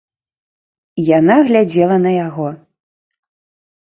Яна 1.17 1.35
глядзела 1.49 1.97
на 2.07 2.11
яго. 2.25 2.47